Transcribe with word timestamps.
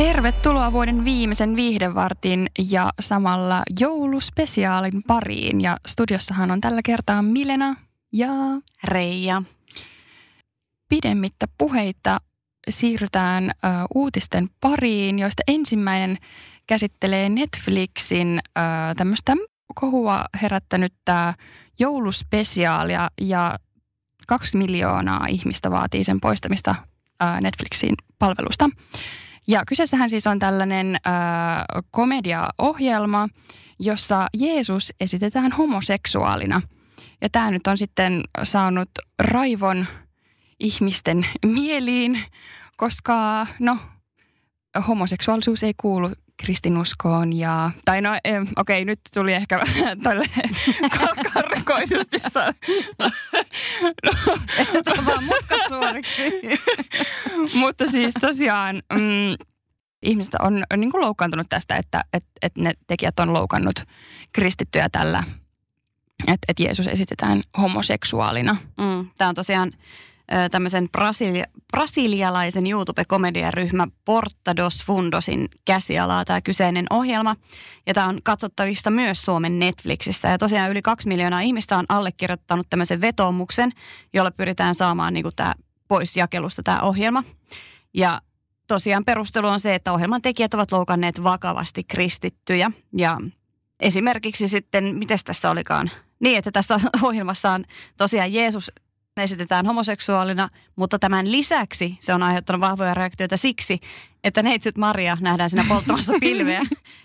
Tervetuloa 0.00 0.72
vuoden 0.72 1.04
viimeisen 1.04 1.56
viihdevartin 1.56 2.46
ja 2.70 2.92
samalla 3.00 3.62
jouluspesiaalin 3.80 5.02
pariin. 5.06 5.60
Ja 5.60 5.76
studiossahan 5.86 6.50
on 6.50 6.60
tällä 6.60 6.80
kertaa 6.84 7.22
Milena 7.22 7.76
ja 8.12 8.28
Reija. 8.84 9.42
Pidemmittä 10.88 11.46
puheita 11.58 12.18
siirrytään 12.70 13.44
ö, 13.44 13.68
uutisten 13.94 14.48
pariin, 14.60 15.18
joista 15.18 15.42
ensimmäinen 15.48 16.16
käsittelee 16.66 17.28
Netflixin 17.28 18.40
ö, 18.58 18.60
tämmöistä 18.96 19.36
kohua 19.74 20.24
herättänyttä 20.42 21.34
jouluspesiaalia 21.78 23.10
ja 23.20 23.58
kaksi 24.26 24.56
miljoonaa 24.56 25.26
ihmistä 25.26 25.70
vaatii 25.70 26.04
sen 26.04 26.20
poistamista 26.20 26.74
ö, 27.22 27.40
Netflixin 27.40 27.94
palvelusta. 28.18 28.70
Ja 29.46 29.62
kyseessähän 29.68 30.10
siis 30.10 30.26
on 30.26 30.38
tällainen 30.38 30.96
ö, 30.96 31.10
komediaohjelma, 31.90 33.28
jossa 33.78 34.26
Jeesus 34.34 34.92
esitetään 35.00 35.52
homoseksuaalina. 35.52 36.62
Ja 37.20 37.28
tämä 37.28 37.50
nyt 37.50 37.66
on 37.66 37.78
sitten 37.78 38.22
saanut 38.42 38.90
raivon 39.18 39.86
ihmisten 40.60 41.26
mieliin, 41.46 42.22
koska 42.76 43.46
no, 43.58 43.78
homoseksuaalisuus 44.88 45.62
ei 45.62 45.74
kuulu 45.76 46.10
kristinuskoon 46.40 47.32
ja, 47.32 47.70
tai 47.84 48.00
no 48.00 48.10
okei, 48.10 48.42
okay, 48.56 48.84
nyt 48.84 49.00
tuli 49.14 49.32
ehkä 49.32 49.60
tolle 50.04 50.24
karkoidusti 51.32 52.18
no. 52.98 53.10
vaan 55.06 55.24
mutkat 55.24 55.60
suoriksi. 55.68 56.22
Mutta 57.60 57.86
siis 57.86 58.14
tosiaan 58.20 58.82
mm, 58.92 59.46
ihmiset 60.02 60.34
on, 60.34 60.64
on 60.72 60.80
niin 60.80 60.90
kuin 60.90 61.00
loukkaantunut 61.00 61.46
tästä, 61.48 61.76
että 61.76 62.04
et, 62.12 62.24
et 62.42 62.56
ne 62.56 62.72
tekijät 62.86 63.20
on 63.20 63.32
loukannut 63.32 63.84
kristittyjä 64.32 64.88
tällä, 64.92 65.24
että 66.20 66.44
et 66.48 66.60
Jeesus 66.60 66.86
esitetään 66.86 67.42
homoseksuaalina. 67.58 68.56
Mm, 68.78 69.08
Tämä 69.18 69.28
on 69.28 69.34
tosiaan 69.34 69.72
tämmöisen 70.50 70.88
brasilia, 70.88 71.44
brasilialaisen 71.72 72.66
YouTube-komediaryhmä 72.66 73.88
Porta 74.04 74.56
dos 74.56 74.84
Fundosin 74.84 75.48
käsialaa 75.64 76.24
tämä 76.24 76.40
kyseinen 76.40 76.86
ohjelma. 76.90 77.36
Ja 77.86 77.94
tämä 77.94 78.06
on 78.06 78.20
katsottavissa 78.22 78.90
myös 78.90 79.22
Suomen 79.22 79.58
Netflixissä. 79.58 80.28
Ja 80.28 80.38
tosiaan 80.38 80.70
yli 80.70 80.82
kaksi 80.82 81.08
miljoonaa 81.08 81.40
ihmistä 81.40 81.78
on 81.78 81.84
allekirjoittanut 81.88 82.66
tämmöisen 82.70 83.00
vetoomuksen, 83.00 83.72
jolla 84.12 84.30
pyritään 84.30 84.74
saamaan 84.74 85.14
niin 85.14 85.26
tämä 85.36 85.54
pois 85.88 86.16
jakelusta 86.16 86.62
tämä 86.62 86.80
ohjelma. 86.80 87.24
Ja 87.94 88.20
tosiaan 88.66 89.04
perustelu 89.04 89.46
on 89.46 89.60
se, 89.60 89.74
että 89.74 89.92
ohjelman 89.92 90.22
tekijät 90.22 90.54
ovat 90.54 90.72
loukanneet 90.72 91.22
vakavasti 91.22 91.84
kristittyjä. 91.84 92.70
Ja 92.96 93.18
esimerkiksi 93.80 94.48
sitten, 94.48 94.84
miten 94.98 95.18
tässä 95.24 95.50
olikaan? 95.50 95.90
Niin, 96.20 96.38
että 96.38 96.50
tässä 96.52 96.76
ohjelmassa 97.02 97.52
on 97.52 97.64
tosiaan 97.96 98.32
Jeesus 98.32 98.72
esitetään 99.16 99.66
homoseksuaalina, 99.66 100.48
mutta 100.76 100.98
tämän 100.98 101.32
lisäksi 101.32 101.96
se 102.00 102.14
on 102.14 102.22
aiheuttanut 102.22 102.60
vahvoja 102.60 102.94
reaktioita 102.94 103.36
siksi, 103.36 103.80
että 104.24 104.42
neitsyt 104.42 104.78
Maria 104.78 105.16
nähdään 105.20 105.50
siinä 105.50 105.64
polttamassa 105.68 106.12
pilveä. 106.20 106.62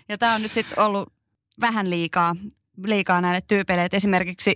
Ja 0.08 0.18
tämä 0.18 0.34
on 0.34 0.42
nyt 0.42 0.52
sitten 0.52 0.80
ollut 0.80 1.12
vähän 1.60 1.90
liikaa, 1.90 2.36
liikaa 2.84 3.20
näille 3.20 3.40
tyypeille. 3.40 3.84
Et 3.84 3.94
esimerkiksi 3.94 4.54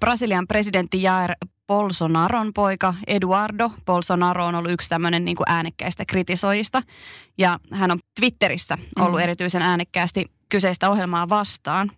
Brasilian 0.00 0.46
presidentti 0.46 1.02
Jair 1.02 1.32
Bolsonaron 1.66 2.52
poika 2.54 2.94
Eduardo 3.06 3.72
Bolsonaro 3.86 4.46
on 4.46 4.54
ollut 4.54 4.72
yksi 4.72 4.88
tämmöinen 4.88 5.24
niin 5.24 5.36
äänekkäistä 5.46 6.04
kritisoijista. 6.04 6.82
Ja 7.38 7.60
hän 7.72 7.90
on 7.90 7.98
Twitterissä 8.20 8.78
ollut 8.98 9.18
mm. 9.18 9.22
erityisen 9.22 9.62
äänekkäästi 9.62 10.24
kyseistä 10.48 10.90
ohjelmaa 10.90 11.28
vastaan. 11.28 11.90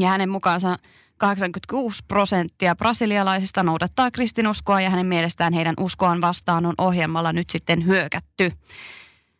Ja 0.00 0.08
hänen 0.08 0.30
mukaansa 0.30 0.78
86 1.20 2.02
prosenttia 2.08 2.76
brasilialaisista 2.76 3.62
noudattaa 3.62 4.10
kristinuskoa 4.10 4.80
ja 4.80 4.90
hänen 4.90 5.06
mielestään 5.06 5.52
heidän 5.52 5.74
uskoaan 5.80 6.20
vastaan 6.20 6.66
on 6.66 6.74
ohjelmalla 6.78 7.32
nyt 7.32 7.50
sitten 7.50 7.86
hyökätty. 7.86 8.52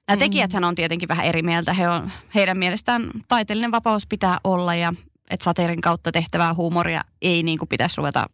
Nämä 0.09 0.17
mm. 0.17 0.19
tekijäthän 0.19 0.65
on 0.65 0.75
tietenkin 0.75 1.09
vähän 1.09 1.27
eri 1.27 1.43
mieltä. 1.43 1.73
He 1.73 1.89
on, 1.89 2.11
heidän 2.35 2.59
mielestään 2.59 3.11
taiteellinen 3.29 3.71
vapaus 3.71 4.07
pitää 4.07 4.39
olla 4.45 4.75
ja 4.75 4.93
että 5.31 5.45
sateerin 5.45 5.81
kautta 5.81 6.13
tehtävää 6.13 6.55
huumoria 6.55 7.01
ei 7.23 7.43
niin 7.43 7.59
kuin 7.59 7.69
pitäisi 7.69 7.97
ruveta 7.97 8.27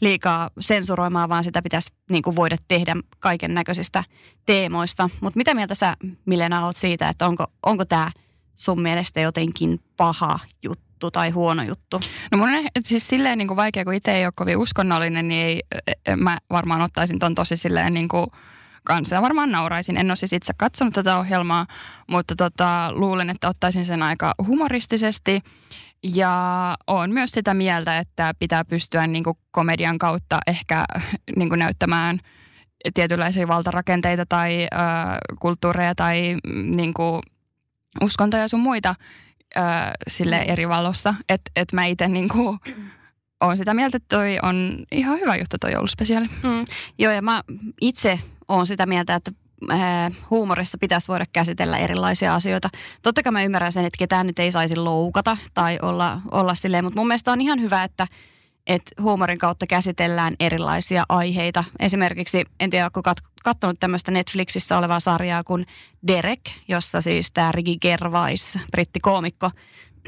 liikaa 0.00 0.50
sensuroimaan, 0.60 1.28
vaan 1.28 1.44
sitä 1.44 1.62
pitäisi 1.62 1.90
niin 2.10 2.22
kuin 2.22 2.36
voida 2.36 2.56
tehdä 2.68 2.96
kaiken 3.18 3.54
näköisistä 3.54 4.04
teemoista. 4.46 5.10
Mutta 5.20 5.36
mitä 5.36 5.54
mieltä 5.54 5.74
sä, 5.74 5.96
Milena, 6.26 6.66
oot 6.66 6.76
siitä, 6.76 7.08
että 7.08 7.26
onko, 7.26 7.46
onko 7.62 7.84
tämä 7.84 8.10
sun 8.56 8.82
mielestä 8.82 9.20
jotenkin 9.20 9.80
paha 9.96 10.38
juttu? 10.62 10.85
Juttu 10.96 11.10
tai 11.10 11.30
huono 11.30 11.62
juttu? 11.62 12.00
No 12.32 12.38
mun 12.38 12.48
on 12.48 12.64
siis 12.84 13.08
silleen 13.08 13.38
niin 13.38 13.48
kuin 13.48 13.56
vaikea, 13.56 13.84
kun 13.84 13.94
itse 13.94 14.12
ei 14.12 14.26
ole 14.26 14.32
kovin 14.36 14.56
uskonnollinen, 14.56 15.28
niin 15.28 15.46
ei, 15.46 15.62
e, 15.86 15.92
e, 16.06 16.16
mä 16.16 16.38
varmaan 16.50 16.80
ottaisin 16.80 17.18
ton 17.18 17.34
tosi 17.34 17.56
silleen 17.56 17.94
niin 17.94 18.08
kuin 18.08 18.26
kanssa 18.84 19.14
ja 19.14 19.22
varmaan 19.22 19.50
nauraisin. 19.50 19.96
En 19.96 20.10
ole 20.10 20.16
siis 20.16 20.32
itse 20.32 20.52
katsonut 20.56 20.94
tätä 20.94 21.18
ohjelmaa, 21.18 21.66
mutta 22.08 22.36
tota, 22.36 22.92
luulen, 22.92 23.30
että 23.30 23.48
ottaisin 23.48 23.84
sen 23.84 24.02
aika 24.02 24.34
humoristisesti. 24.46 25.42
Ja 26.14 26.74
on 26.86 27.10
myös 27.10 27.30
sitä 27.30 27.54
mieltä, 27.54 27.98
että 27.98 28.32
pitää 28.38 28.64
pystyä 28.64 29.06
niin 29.06 29.24
kuin 29.24 29.38
komedian 29.50 29.98
kautta 29.98 30.38
ehkä 30.46 30.84
niin 31.36 31.48
kuin 31.48 31.58
näyttämään 31.58 32.18
tietynlaisia 32.94 33.48
valtarakenteita 33.48 34.26
tai 34.28 34.62
ö, 34.62 34.76
kulttuureja 35.40 35.94
tai 35.94 36.36
mm, 36.46 36.76
niin 36.76 36.94
kuin 36.94 37.22
uskontoja 38.02 38.48
sun 38.48 38.60
muita 38.60 38.94
äh, 39.56 39.64
sille 40.08 40.36
mm. 40.36 40.52
eri 40.52 40.68
valossa. 40.68 41.14
Että 41.28 41.50
et 41.56 41.72
mä 41.72 41.84
itse 41.84 42.08
niinku 42.08 42.58
olen 43.40 43.56
sitä 43.56 43.74
mieltä, 43.74 43.96
että 43.96 44.16
toi 44.16 44.38
on 44.42 44.84
ihan 44.92 45.20
hyvä 45.20 45.36
juttu 45.36 45.56
toi 45.60 45.72
jouluspesiaali. 45.72 46.26
Mm. 46.26 46.64
Joo 46.98 47.12
ja 47.12 47.22
mä 47.22 47.42
itse 47.80 48.20
olen 48.48 48.66
sitä 48.66 48.86
mieltä, 48.86 49.14
että 49.14 49.32
huumorissa 50.30 50.78
pitäisi 50.78 51.08
voida 51.08 51.24
käsitellä 51.32 51.78
erilaisia 51.78 52.34
asioita. 52.34 52.68
Totta 53.02 53.22
kai 53.22 53.32
mä 53.32 53.42
ymmärrän 53.42 53.72
sen, 53.72 53.84
että 53.84 53.98
ketään 53.98 54.26
nyt 54.26 54.38
ei 54.38 54.52
saisi 54.52 54.76
loukata 54.76 55.36
tai 55.54 55.78
olla, 55.82 56.20
olla 56.30 56.54
silleen, 56.54 56.84
mutta 56.84 57.00
mun 57.00 57.06
mielestä 57.06 57.32
on 57.32 57.40
ihan 57.40 57.60
hyvä, 57.60 57.84
että– 57.84 58.06
että 58.66 59.02
huumorin 59.02 59.38
kautta 59.38 59.66
käsitellään 59.66 60.34
erilaisia 60.40 61.04
aiheita. 61.08 61.64
Esimerkiksi, 61.80 62.44
en 62.60 62.70
tiedä, 62.70 62.84
onko 62.84 63.02
katsonut 63.44 63.80
tämmöistä 63.80 64.10
Netflixissä 64.10 64.78
olevaa 64.78 65.00
sarjaa 65.00 65.44
kuin 65.44 65.66
Derek, 66.06 66.40
jossa 66.68 67.00
siis 67.00 67.32
tämä 67.32 67.52
Ricky 67.52 67.76
Gervais, 67.80 68.58
brittikoomikko, 68.70 69.50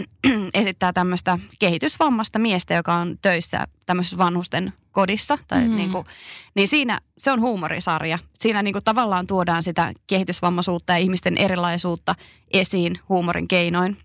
esittää 0.55 0.93
tämmöistä 0.93 1.39
kehitysvammasta 1.59 2.39
miestä, 2.39 2.75
joka 2.75 2.95
on 2.95 3.19
töissä 3.23 3.67
tämmöisessä 3.87 4.19
vanhusten 4.19 4.73
kodissa. 4.93 5.39
Tai 5.49 5.69
mm. 5.69 5.77
niin, 5.77 5.91
kuin, 5.91 6.07
niin 6.55 6.69
siinä 6.69 7.01
se 7.19 7.33
on 7.33 7.41
huumorisarja. 7.41 8.19
Siinä 8.39 8.63
niin 8.63 8.73
kuin 8.73 8.85
tavallaan 8.85 9.27
tuodaan 9.27 9.63
sitä 9.63 9.93
kehitysvammaisuutta 10.07 10.93
ja 10.93 10.99
ihmisten 10.99 11.39
erilaisuutta 11.39 12.15
esiin 12.53 12.99
huumorin 13.09 13.49
keinoin. 13.49 13.97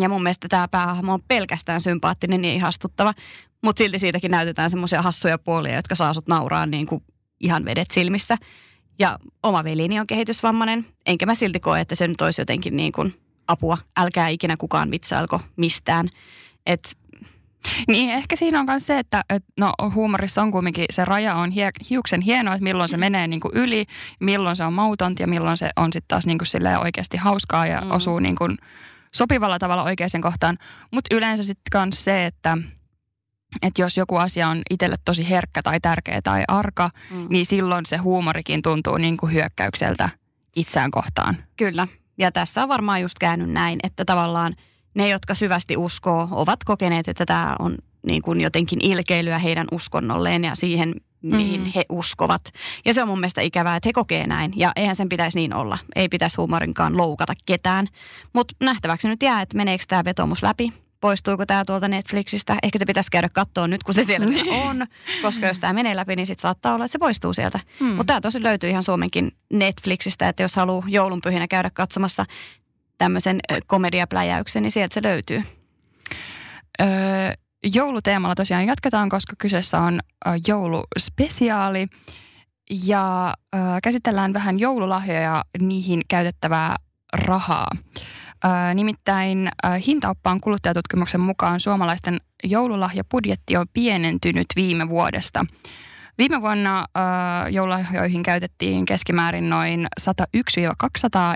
Ja 0.00 0.08
mun 0.08 0.22
mielestä 0.22 0.48
tämä 0.48 0.68
päähahmo 0.68 1.14
on 1.14 1.22
pelkästään 1.28 1.80
sympaattinen 1.80 2.44
ja 2.44 2.54
ihastuttava. 2.54 3.14
Mutta 3.62 3.78
silti 3.78 3.98
siitäkin 3.98 4.30
näytetään 4.30 4.70
semmoisia 4.70 5.02
hassuja 5.02 5.38
puolia, 5.38 5.74
jotka 5.74 5.94
saa 5.94 6.14
sut 6.14 6.28
nauraa 6.28 6.66
niin 6.66 6.86
kuin 6.86 7.02
ihan 7.40 7.64
vedet 7.64 7.90
silmissä. 7.90 8.36
Ja 8.98 9.18
oma 9.42 9.64
velini 9.64 10.00
on 10.00 10.06
kehitysvammainen, 10.06 10.86
enkä 11.06 11.26
mä 11.26 11.34
silti 11.34 11.60
koe, 11.60 11.80
että 11.80 11.94
se 11.94 12.08
nyt 12.08 12.20
olisi 12.20 12.40
jotenkin 12.40 12.76
niin 12.76 12.92
kuin 12.92 13.14
apua. 13.46 13.78
Älkää 13.96 14.28
ikinä 14.28 14.56
kukaan 14.56 14.90
vitsailko 14.90 15.40
mistään. 15.56 16.08
Et 16.66 16.96
niin, 17.88 18.10
ehkä 18.10 18.36
siinä 18.36 18.60
on 18.60 18.66
myös 18.66 18.86
se, 18.86 18.98
että, 18.98 19.24
että 19.30 19.52
no, 19.56 19.72
huumorissa 19.94 20.42
on 20.42 20.50
kuitenkin 20.50 20.84
se 20.90 21.04
raja 21.04 21.34
on 21.34 21.50
hie, 21.50 21.70
hiuksen 21.90 22.20
hieno, 22.20 22.52
että 22.52 22.64
milloin 22.64 22.88
se 22.88 22.96
menee 22.96 23.26
niin 23.26 23.40
kuin 23.40 23.54
yli, 23.54 23.84
milloin 24.20 24.56
se 24.56 24.64
on 24.64 24.72
mautonta 24.72 25.22
ja 25.22 25.26
milloin 25.26 25.56
se 25.56 25.70
on 25.76 25.92
sitten 25.92 26.08
taas 26.08 26.26
niin 26.26 26.38
kuin 26.38 26.76
oikeasti 26.78 27.16
hauskaa 27.16 27.66
ja 27.66 27.80
mm. 27.80 27.90
osuu 27.90 28.18
niin 28.18 28.36
kuin 28.36 28.58
sopivalla 29.14 29.58
tavalla 29.58 29.82
oikeaan 29.82 30.20
kohtaan. 30.22 30.58
Mutta 30.90 31.16
yleensä 31.16 31.42
sitten 31.42 31.80
myös 31.82 32.04
se, 32.04 32.26
että– 32.26 32.58
että 33.62 33.82
jos 33.82 33.96
joku 33.96 34.16
asia 34.16 34.48
on 34.48 34.62
itselle 34.70 34.96
tosi 35.04 35.30
herkkä 35.30 35.62
tai 35.62 35.80
tärkeä 35.80 36.22
tai 36.22 36.44
arka, 36.48 36.90
mm. 37.10 37.26
niin 37.30 37.46
silloin 37.46 37.86
se 37.86 37.96
huumorikin 37.96 38.62
tuntuu 38.62 38.96
niin 38.96 39.16
kuin 39.16 39.32
hyökkäykseltä 39.32 40.08
itseään 40.56 40.90
kohtaan. 40.90 41.36
Kyllä. 41.56 41.88
Ja 42.18 42.32
tässä 42.32 42.62
on 42.62 42.68
varmaan 42.68 43.00
just 43.00 43.18
käynyt 43.18 43.50
näin, 43.50 43.78
että 43.82 44.04
tavallaan 44.04 44.54
ne, 44.94 45.08
jotka 45.08 45.34
syvästi 45.34 45.76
uskoo, 45.76 46.28
ovat 46.30 46.64
kokeneet, 46.64 47.08
että 47.08 47.26
tämä 47.26 47.56
on 47.58 47.78
niin 48.06 48.22
kuin 48.22 48.40
jotenkin 48.40 48.78
ilkeilyä 48.82 49.38
heidän 49.38 49.66
uskonnolleen 49.72 50.44
ja 50.44 50.54
siihen, 50.54 50.94
mihin 51.22 51.60
Mm. 51.60 51.72
he 51.74 51.84
uskovat. 51.88 52.42
Ja 52.84 52.94
se 52.94 53.02
on 53.02 53.08
mun 53.08 53.20
mielestä 53.20 53.40
ikävää, 53.40 53.76
että 53.76 53.88
he 53.88 53.92
kokee 53.92 54.26
näin. 54.26 54.52
Ja 54.56 54.72
eihän 54.76 54.96
sen 54.96 55.08
pitäisi 55.08 55.38
niin 55.38 55.54
olla. 55.54 55.78
Ei 55.96 56.08
pitäisi 56.08 56.36
huumorinkaan 56.36 56.96
loukata 56.96 57.32
ketään. 57.46 57.86
Mutta 58.32 58.54
nähtäväksi 58.60 59.08
nyt 59.08 59.22
jää, 59.22 59.42
että 59.42 59.56
meneekö 59.56 59.84
tämä 59.88 60.04
vetomus 60.04 60.42
läpi. 60.42 60.72
Poistuuko 61.00 61.46
tämä 61.46 61.64
tuolta 61.66 61.88
Netflixistä? 61.88 62.56
Ehkä 62.62 62.78
se 62.78 62.84
pitäisi 62.84 63.10
käydä 63.10 63.28
katsoa 63.28 63.66
nyt, 63.66 63.82
kun 63.84 63.94
se 63.94 64.04
siellä 64.04 64.26
vielä 64.28 64.62
on. 64.64 64.86
Koska 65.22 65.46
jos 65.46 65.58
tämä 65.58 65.72
menee 65.72 65.96
läpi, 65.96 66.16
niin 66.16 66.26
sitten 66.26 66.42
saattaa 66.42 66.74
olla, 66.74 66.84
että 66.84 66.92
se 66.92 66.98
poistuu 66.98 67.32
sieltä. 67.32 67.60
Hmm. 67.80 67.88
Mutta 67.88 68.04
tämä 68.04 68.20
tosi 68.20 68.42
löytyy 68.42 68.70
ihan 68.70 68.82
Suomenkin 68.82 69.32
Netflixistä, 69.52 70.28
että 70.28 70.42
jos 70.42 70.56
haluaa 70.56 70.84
joulunpyhinä 70.88 71.48
käydä 71.48 71.70
katsomassa 71.70 72.26
tämmöisen 72.98 73.40
komediapläjäyksen, 73.66 74.62
niin 74.62 74.70
sieltä 74.72 74.94
se 74.94 75.02
löytyy. 75.02 75.42
Öö, 76.80 76.86
jouluteemalla 77.64 78.34
tosiaan 78.34 78.66
jatketaan, 78.66 79.08
koska 79.08 79.32
kyseessä 79.38 79.78
on 79.78 80.00
jouluspesiaali. 80.48 81.86
Ja 82.86 83.34
ö, 83.54 83.58
käsitellään 83.82 84.32
vähän 84.32 84.58
joululahjoja 84.58 85.20
ja 85.20 85.44
niihin 85.60 86.02
käytettävää 86.08 86.76
rahaa. 87.12 87.70
Ö, 88.44 88.74
nimittäin 88.74 89.48
ö, 89.48 89.68
hintaoppaan 89.86 90.40
kuluttajatutkimuksen 90.40 91.20
mukaan 91.20 91.60
suomalaisten 91.60 92.20
joululahjapudjetti 92.44 93.56
on 93.56 93.66
pienentynyt 93.72 94.46
viime 94.56 94.88
vuodesta. 94.88 95.46
Viime 96.18 96.40
vuonna 96.40 96.80
ö, 96.96 97.48
joululahjoihin 97.50 98.22
käytettiin 98.22 98.84
keskimäärin 98.84 99.50
noin 99.50 99.86
101-200 100.00 100.08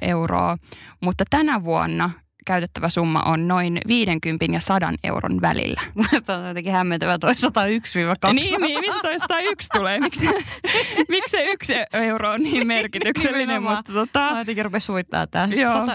euroa, 0.03 0.57
mutta 1.01 1.25
tänä 1.31 1.65
vuonna 1.65 2.11
käytettävä 2.47 2.89
summa 2.89 3.23
on 3.23 3.49
noin 3.49 3.81
50 3.89 4.45
ja 4.53 4.61
100 4.61 4.93
euron 5.05 5.41
välillä. 5.41 5.81
Mielestäni 5.95 6.43
on 6.43 6.49
jotenkin 6.49 6.73
hämmentävä 6.73 7.19
toi 7.19 7.33
101-200. 7.33 8.33
Niin, 8.35 8.61
niin, 8.61 8.81
mistä 8.81 9.01
toi 9.03 9.19
101 9.19 9.69
tulee? 9.75 9.99
Miksi, 10.01 10.27
miksi 11.09 11.31
se 11.31 11.45
yksi 11.45 11.73
euro 11.93 12.31
on 12.31 12.41
niin 12.43 12.67
merkityksellinen? 12.67 13.39
Nimenomaan. 13.49 13.77
mutta 13.77 13.93
tota, 13.93 14.31
Mä 14.33 14.39
jotenkin 14.39 14.65
rupesi 14.65 14.85
suvittaa 14.87 15.27
tää 15.27 15.49
Joo. 15.57 15.87
101-200 15.87 15.91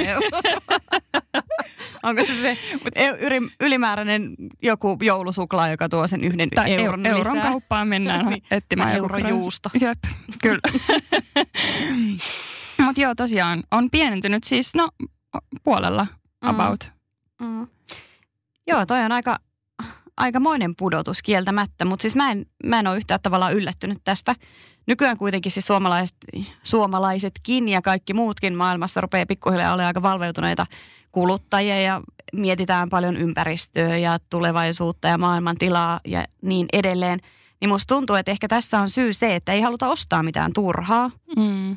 euroa. 0.08 0.40
Onko 2.02 2.22
se 2.26 2.32
se 2.42 2.58
e- 2.94 3.08
yli- 3.08 3.50
ylimääräinen 3.60 4.34
joku 4.62 4.98
joulusuklaa, 5.02 5.68
joka 5.68 5.88
tuo 5.88 6.06
sen 6.06 6.24
yhden 6.24 6.50
tai 6.50 6.72
euron, 6.72 7.06
euron, 7.06 7.06
euron 7.06 7.36
lisää? 7.36 7.50
kauppaan 7.50 7.88
mennään 7.88 8.26
Niin. 8.26 8.42
etsimään 8.50 8.88
Tai 8.88 8.96
joku 8.98 9.04
euron 9.14 9.20
krö- 9.22 9.28
juusto. 9.28 9.70
Jep, 9.80 9.98
kyllä. 10.42 10.60
Mutta 12.92 13.02
joo, 13.02 13.14
tosiaan 13.14 13.62
on 13.70 13.90
pienentynyt 13.90 14.44
siis 14.44 14.74
no 14.74 14.88
puolella 15.64 16.06
Mm. 16.44 16.48
about. 16.50 16.90
Mm. 17.40 17.66
Joo, 18.66 18.86
toi 18.86 19.00
on 19.04 19.12
aika, 19.12 19.38
aikamoinen 20.16 20.76
pudotus 20.76 21.22
kieltämättä, 21.22 21.84
mutta 21.84 22.02
siis 22.02 22.16
mä 22.16 22.30
en, 22.30 22.46
mä 22.64 22.78
en 22.78 22.86
ole 22.86 22.96
yhtään 22.96 23.20
tavallaan 23.22 23.52
yllättynyt 23.52 23.98
tästä. 24.04 24.34
Nykyään 24.86 25.16
kuitenkin 25.16 25.52
siis 25.52 25.66
suomalaiset, 25.66 26.16
suomalaisetkin 26.62 27.68
ja 27.68 27.82
kaikki 27.82 28.14
muutkin 28.14 28.54
maailmassa 28.56 29.00
rupeaa 29.00 29.26
pikkuhiljaa 29.26 29.74
olemaan 29.74 29.86
aika 29.86 30.02
valveutuneita 30.02 30.66
kuluttajia 31.12 31.80
ja 31.82 32.00
mietitään 32.32 32.88
paljon 32.88 33.16
ympäristöä 33.16 33.96
ja 33.96 34.18
tulevaisuutta 34.30 35.08
ja 35.08 35.18
maailman 35.18 35.56
tilaa 35.58 36.00
ja 36.06 36.24
niin 36.42 36.66
edelleen. 36.72 37.20
Niin 37.60 37.68
musta 37.68 37.94
tuntuu, 37.94 38.16
että 38.16 38.30
ehkä 38.30 38.48
tässä 38.48 38.80
on 38.80 38.90
syy 38.90 39.12
se, 39.12 39.36
että 39.36 39.52
ei 39.52 39.60
haluta 39.60 39.88
ostaa 39.88 40.22
mitään 40.22 40.52
turhaa. 40.52 41.10
Mm. 41.36 41.76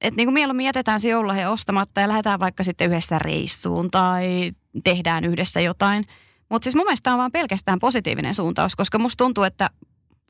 Että 0.00 0.16
niin 0.16 0.26
kuin 0.26 0.34
mieluummin 0.34 0.66
jätetään 0.66 1.00
se 1.00 1.08
joululahja 1.08 1.50
ostamatta 1.50 2.00
ja 2.00 2.08
lähdetään 2.08 2.40
vaikka 2.40 2.64
sitten 2.64 2.90
yhdessä 2.90 3.18
reissuun 3.18 3.90
tai 3.90 4.52
tehdään 4.84 5.24
yhdessä 5.24 5.60
jotain. 5.60 6.04
Mutta 6.48 6.64
siis 6.64 6.74
mun 6.74 6.84
mielestä 6.84 7.02
tämä 7.02 7.14
on 7.14 7.18
vaan 7.18 7.32
pelkästään 7.32 7.78
positiivinen 7.78 8.34
suuntaus, 8.34 8.76
koska 8.76 8.98
musta 8.98 9.24
tuntuu, 9.24 9.44
että 9.44 9.70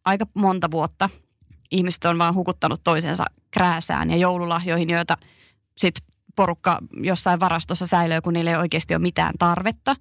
aika 0.04 0.26
monta 0.34 0.70
vuotta 0.70 1.10
ihmiset 1.70 2.04
on 2.04 2.18
vaan 2.18 2.34
hukuttanut 2.34 2.80
toisensa 2.84 3.24
krääsään 3.50 4.10
ja 4.10 4.16
joululahjoihin, 4.16 4.90
joita 4.90 5.16
sitten 5.76 6.04
porukka 6.36 6.78
jossain 7.02 7.40
varastossa 7.40 7.86
säilöö, 7.86 8.20
kun 8.20 8.32
niille 8.32 8.50
ei 8.50 8.56
oikeasti 8.56 8.94
ole 8.94 9.02
mitään 9.02 9.34
tarvetta. 9.38 9.96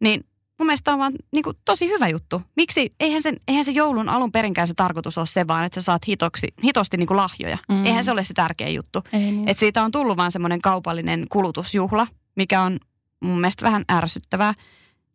Niin 0.00 0.24
mun 0.62 0.66
mielestä 0.66 0.92
on 0.92 0.98
vaan 0.98 1.12
niin 1.32 1.42
kuin, 1.42 1.56
tosi 1.64 1.88
hyvä 1.88 2.08
juttu. 2.08 2.42
Miksi? 2.56 2.94
Eihän, 3.00 3.22
sen, 3.22 3.36
eihän 3.48 3.64
se 3.64 3.70
joulun 3.70 4.08
alun 4.08 4.32
perinkään 4.32 4.66
se 4.66 4.74
tarkoitus 4.74 5.18
ole 5.18 5.26
se 5.26 5.46
vaan, 5.46 5.64
että 5.64 5.80
sä 5.80 5.84
saat 5.84 6.08
hitoksi, 6.08 6.48
hitosti 6.64 6.96
niin 6.96 7.06
kuin 7.06 7.16
lahjoja. 7.16 7.58
Mm. 7.68 7.86
Eihän 7.86 8.04
se 8.04 8.12
ole 8.12 8.24
se 8.24 8.34
tärkeä 8.34 8.68
juttu. 8.68 9.02
Ei 9.12 9.20
niin. 9.20 9.48
Et 9.48 9.58
siitä 9.58 9.82
on 9.82 9.90
tullut 9.90 10.16
vaan 10.16 10.32
semmoinen 10.32 10.60
kaupallinen 10.60 11.26
kulutusjuhla, 11.32 12.06
mikä 12.36 12.62
on 12.62 12.78
mun 13.20 13.40
mielestä 13.40 13.64
vähän 13.64 13.84
ärsyttävää. 13.92 14.54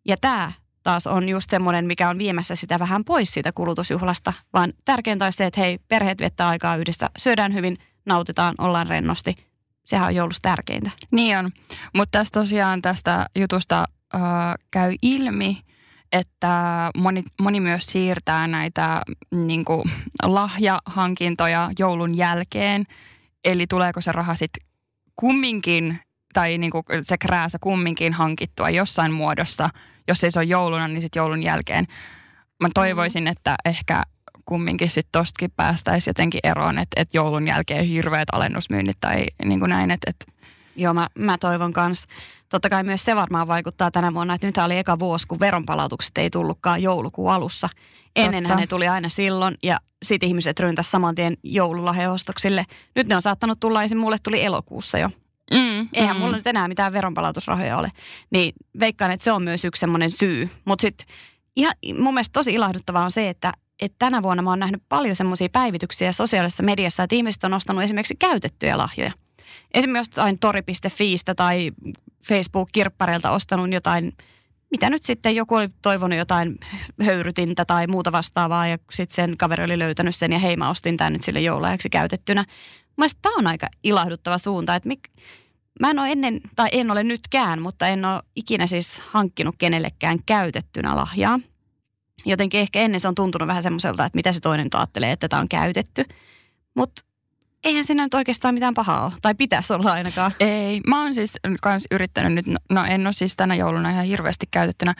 Ja 0.07 0.15
tämä 0.21 0.51
taas 0.83 1.07
on 1.07 1.29
just 1.29 1.49
semmoinen, 1.49 1.85
mikä 1.85 2.09
on 2.09 2.17
viemässä 2.17 2.55
sitä 2.55 2.79
vähän 2.79 3.03
pois 3.03 3.33
siitä 3.33 3.51
kulutusjuhlasta. 3.51 4.33
Vaan 4.53 4.73
tärkeintä 4.85 5.25
olisi 5.25 5.37
se, 5.37 5.45
että 5.45 5.61
hei, 5.61 5.79
perheet 5.87 6.19
viettää 6.19 6.47
aikaa 6.47 6.75
yhdessä, 6.75 7.09
syödään 7.17 7.53
hyvin, 7.53 7.77
nautitaan, 8.05 8.55
ollaan 8.57 8.87
rennosti. 8.87 9.35
Sehän 9.85 10.07
on 10.07 10.15
joulusta 10.15 10.49
tärkeintä. 10.49 10.91
Niin 11.11 11.37
on, 11.37 11.51
mutta 11.93 12.19
tästä 12.19 12.39
tosiaan 12.39 12.81
tästä 12.81 13.25
jutusta 13.35 13.87
äh, 14.15 14.21
käy 14.71 14.93
ilmi, 15.01 15.61
että 16.11 16.91
moni, 16.97 17.23
moni 17.41 17.59
myös 17.59 17.85
siirtää 17.85 18.47
näitä 18.47 19.01
niin 19.31 19.65
kuin, 19.65 19.83
lahjahankintoja 20.23 21.69
joulun 21.79 22.17
jälkeen. 22.17 22.83
Eli 23.43 23.67
tuleeko 23.67 24.01
se 24.01 24.11
raha 24.11 24.35
sitten 24.35 24.67
kumminkin, 25.15 25.99
tai 26.33 26.57
niin 26.57 26.71
kuin 26.71 26.83
se 27.03 27.17
krääsä 27.17 27.57
kumminkin 27.61 28.13
hankittua 28.13 28.69
jossain 28.69 29.11
muodossa, 29.11 29.69
jos 30.07 30.23
ei 30.23 30.31
se 30.31 30.39
ole 30.39 30.45
jouluna, 30.45 30.87
niin 30.87 31.01
sitten 31.01 31.19
joulun 31.19 31.43
jälkeen. 31.43 31.85
Mä 32.59 32.69
toivoisin, 32.73 33.27
että 33.27 33.55
ehkä 33.65 34.03
kumminkin 34.45 34.89
sitten 34.89 35.11
tostakin 35.11 35.51
päästäisiin 35.55 36.09
jotenkin 36.09 36.39
eroon, 36.43 36.79
että, 36.79 37.01
että 37.01 37.17
joulun 37.17 37.47
jälkeen 37.47 37.85
hirveät 37.85 38.27
alennusmyynnit 38.31 38.97
tai 39.01 39.25
niin 39.45 39.59
kuin 39.59 39.69
näin, 39.69 39.91
että, 39.91 40.09
että 40.09 40.25
Joo, 40.77 40.93
mä, 40.93 41.07
mä 41.19 41.37
toivon 41.37 41.73
kanssa. 41.73 42.07
Totta 42.49 42.69
kai 42.69 42.83
myös 42.83 43.03
se 43.03 43.15
varmaan 43.15 43.47
vaikuttaa 43.47 43.91
tänä 43.91 44.13
vuonna, 44.13 44.33
että 44.33 44.47
nyt 44.47 44.57
oli 44.57 44.77
eka 44.77 44.99
vuosi, 44.99 45.27
kun 45.27 45.39
veronpalautukset 45.39 46.17
ei 46.17 46.29
tullutkaan 46.29 46.81
joulukuun 46.81 47.31
alussa. 47.31 47.69
Ennenhän 48.15 48.57
ne 48.57 48.67
tuli 48.67 48.87
aina 48.87 49.09
silloin 49.09 49.55
ja 49.63 49.77
sitten 50.03 50.27
ihmiset 50.27 50.59
ryntäs 50.59 50.91
saman 50.91 51.15
tien 51.15 51.37
joululahjaostoksille. 51.43 52.65
Nyt 52.95 53.07
ne 53.07 53.15
on 53.15 53.21
saattanut 53.21 53.59
tulla, 53.59 53.83
esim. 53.83 53.97
mulle 53.97 54.17
tuli 54.23 54.43
elokuussa 54.43 54.97
jo. 54.97 55.09
Mm, 55.53 55.89
Eihän 55.93 56.15
mm. 56.15 56.21
mulla 56.21 56.37
nyt 56.37 56.47
enää 56.47 56.67
mitään 56.67 56.93
veronpalautusrahoja 56.93 57.77
ole. 57.77 57.91
Niin 58.29 58.53
veikkaan, 58.79 59.11
että 59.11 59.23
se 59.23 59.31
on 59.31 59.43
myös 59.43 59.65
yksi 59.65 59.79
semmoinen 59.79 60.11
syy. 60.11 60.49
Mutta 60.65 60.81
sitten 60.81 61.07
ihan 61.55 61.73
mun 61.99 62.13
mielestä 62.13 62.33
tosi 62.33 62.53
ilahduttavaa 62.53 63.03
on 63.03 63.11
se, 63.11 63.29
että, 63.29 63.53
että 63.81 63.95
tänä 63.99 64.23
vuonna 64.23 64.43
mä 64.43 64.49
oon 64.49 64.59
nähnyt 64.59 64.83
paljon 64.89 65.15
semmoisia 65.15 65.49
päivityksiä 65.51 66.11
sosiaalisessa 66.11 66.63
mediassa, 66.63 67.03
että 67.03 67.15
ihmiset 67.15 67.43
on 67.43 67.53
ostanut 67.53 67.83
esimerkiksi 67.83 68.15
käytettyjä 68.15 68.77
lahjoja. 68.77 69.11
Esimerkiksi 69.73 70.09
jostain 70.09 70.39
tori.fiistä 70.39 71.35
tai 71.35 71.71
Facebook-kirppareilta 72.27 73.31
ostanut 73.31 73.73
jotain, 73.73 74.13
mitä 74.71 74.89
nyt 74.89 75.03
sitten 75.03 75.35
joku 75.35 75.55
oli 75.55 75.69
toivonut 75.81 76.17
jotain 76.17 76.57
höyrytintä 77.05 77.65
tai 77.65 77.87
muuta 77.87 78.11
vastaavaa 78.11 78.67
ja 78.67 78.77
sitten 78.91 79.15
sen 79.15 79.37
kaveri 79.37 79.63
oli 79.63 79.79
löytänyt 79.79 80.15
sen 80.15 80.31
ja 80.31 80.39
hei 80.39 80.57
mä 80.57 80.69
ostin 80.69 80.97
tämän 80.97 81.13
nyt 81.13 81.23
sille 81.23 81.41
joululahjaksi 81.41 81.89
käytettynä. 81.89 82.45
Mielestäni 82.97 83.21
tämä 83.21 83.35
on 83.37 83.47
aika 83.47 83.67
ilahduttava 83.83 84.37
suunta, 84.37 84.75
että 84.75 84.87
mik, 84.87 84.99
mä 85.79 85.89
en 85.89 85.99
ole 85.99 86.11
ennen, 86.11 86.41
tai 86.55 86.69
en 86.71 86.91
ole 86.91 87.03
nytkään, 87.03 87.61
mutta 87.61 87.87
en 87.87 88.05
ole 88.05 88.23
ikinä 88.35 88.67
siis 88.67 89.01
hankkinut 89.09 89.55
kenellekään 89.57 90.19
käytettynä 90.25 90.95
lahjaa. 90.95 91.39
Jotenkin 92.25 92.59
ehkä 92.59 92.79
ennen 92.79 92.99
se 92.99 93.07
on 93.07 93.15
tuntunut 93.15 93.47
vähän 93.47 93.63
semmoiselta, 93.63 94.05
että 94.05 94.17
mitä 94.17 94.31
se 94.31 94.39
toinen 94.39 94.67
ajattelee, 94.73 95.11
että 95.11 95.27
tämä 95.27 95.39
on 95.39 95.49
käytetty. 95.49 96.05
Mutta 96.75 97.03
eihän 97.67 97.85
siinä 97.85 98.03
nyt 98.03 98.13
oikeastaan 98.13 98.53
mitään 98.53 98.73
pahaa 98.73 99.05
ole, 99.05 99.13
tai 99.21 99.35
pitäisi 99.35 99.73
olla 99.73 99.91
ainakaan. 99.91 100.31
Ei, 100.39 100.81
mä 100.87 101.01
oon 101.01 101.13
siis 101.13 101.37
kans 101.61 101.85
yrittänyt 101.91 102.33
nyt, 102.33 102.57
no 102.69 102.85
en 102.85 103.07
ole 103.07 103.13
siis 103.13 103.35
tänä 103.35 103.55
jouluna 103.55 103.89
ihan 103.89 104.05
hirveästi 104.05 104.45
käytettynä. 104.51 104.93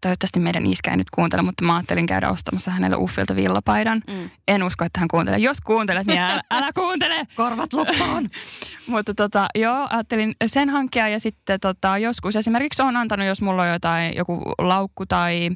Toivottavasti 0.00 0.40
meidän 0.40 0.66
iskä 0.66 0.90
ei 0.90 0.96
nyt 0.96 1.10
kuuntele, 1.10 1.42
mutta 1.42 1.64
mä 1.64 1.76
ajattelin 1.76 2.06
käydä 2.06 2.30
ostamassa 2.30 2.70
hänelle 2.70 2.96
Uffilta 2.96 3.36
villapaidan. 3.36 4.02
Mm. 4.06 4.30
En 4.48 4.62
usko, 4.62 4.84
että 4.84 5.00
hän 5.00 5.08
kuuntelee. 5.08 5.38
Jos 5.38 5.60
kuuntelet, 5.60 6.06
niin 6.06 6.20
älä, 6.20 6.42
älä 6.50 6.72
kuuntele. 6.74 7.26
Korvat 7.36 7.72
lupaan. 7.72 8.30
Mutta 8.86 9.14
tota, 9.14 9.48
joo, 9.54 9.86
ajattelin 9.90 10.34
sen 10.46 10.70
hankkia 10.70 11.08
ja 11.08 11.20
sitten 11.20 11.60
tota, 11.60 11.98
joskus 11.98 12.36
esimerkiksi 12.36 12.82
on 12.82 12.96
antanut, 12.96 13.26
jos 13.26 13.42
mulla 13.42 13.62
on 13.62 13.68
jotain, 13.68 14.16
joku 14.16 14.52
laukku 14.58 15.06
tai, 15.06 15.50